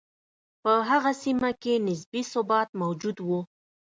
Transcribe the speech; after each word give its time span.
په 0.61 0.71
هغه 0.89 1.11
سیمه 1.23 1.51
کې 1.61 1.73
نسبي 1.87 2.21
ثبات 2.31 2.69
موجود 2.81 3.17
و. 3.27 3.29